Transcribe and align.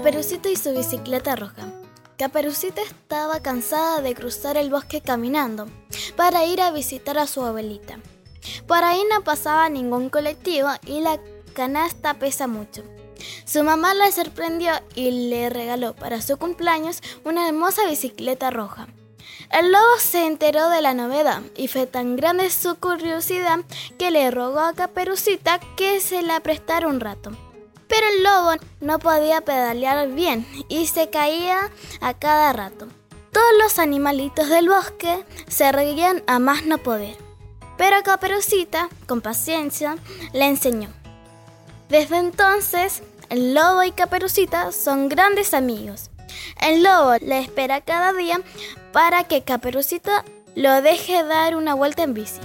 bicicleta 0.00 1.36
roja. 1.36 1.66
Caperucita 2.16 2.82
estaba 2.82 3.40
cansada 3.40 4.00
de 4.00 4.14
cruzar 4.14 4.56
el 4.56 4.70
bosque 4.70 5.00
caminando 5.00 5.68
para 6.16 6.44
ir 6.44 6.60
a 6.60 6.70
visitar 6.70 7.18
a 7.18 7.26
su 7.26 7.44
abuelita. 7.44 7.98
Por 8.66 8.82
ahí 8.84 9.00
no 9.12 9.22
pasaba 9.24 9.68
ningún 9.68 10.08
colectivo 10.08 10.68
y 10.86 11.00
la 11.00 11.20
canasta 11.52 12.14
pesa 12.14 12.46
mucho. 12.46 12.82
Su 13.44 13.64
mamá 13.64 13.94
la 13.94 14.10
sorprendió 14.12 14.72
y 14.94 15.28
le 15.28 15.50
regaló 15.50 15.94
para 15.94 16.22
su 16.22 16.36
cumpleaños 16.36 17.02
una 17.24 17.48
hermosa 17.48 17.86
bicicleta 17.88 18.50
roja. 18.50 18.88
El 19.50 19.72
lobo 19.72 19.98
se 19.98 20.26
enteró 20.26 20.68
de 20.68 20.82
la 20.82 20.94
novedad 20.94 21.42
y 21.56 21.68
fue 21.68 21.86
tan 21.86 22.16
grande 22.16 22.50
su 22.50 22.76
curiosidad 22.76 23.60
que 23.98 24.10
le 24.10 24.30
rogó 24.30 24.60
a 24.60 24.74
Caperucita 24.74 25.58
que 25.76 26.00
se 26.00 26.22
la 26.22 26.40
prestara 26.40 26.86
un 26.86 27.00
rato. 27.00 27.32
Pero 27.98 28.10
el 28.14 28.22
lobo 28.22 28.64
no 28.80 29.00
podía 29.00 29.40
pedalear 29.40 30.06
bien 30.10 30.46
y 30.68 30.86
se 30.86 31.10
caía 31.10 31.68
a 32.00 32.14
cada 32.14 32.52
rato. 32.52 32.86
Todos 33.32 33.52
los 33.60 33.80
animalitos 33.80 34.48
del 34.48 34.68
bosque 34.68 35.24
se 35.48 35.72
reían 35.72 36.22
a 36.28 36.38
más 36.38 36.64
no 36.64 36.78
poder. 36.78 37.16
Pero 37.76 38.00
Caperucita, 38.04 38.88
con 39.08 39.20
paciencia, 39.20 39.96
le 40.32 40.44
enseñó. 40.44 40.90
Desde 41.88 42.18
entonces, 42.18 43.02
el 43.30 43.52
lobo 43.52 43.82
y 43.82 43.90
Caperucita 43.90 44.70
son 44.70 45.08
grandes 45.08 45.52
amigos. 45.52 46.10
El 46.60 46.84
lobo 46.84 47.16
le 47.20 47.40
espera 47.40 47.80
cada 47.80 48.12
día 48.12 48.40
para 48.92 49.24
que 49.24 49.42
Caperucita 49.42 50.24
lo 50.54 50.82
deje 50.82 51.24
dar 51.24 51.56
una 51.56 51.74
vuelta 51.74 52.04
en 52.04 52.14
bici. 52.14 52.38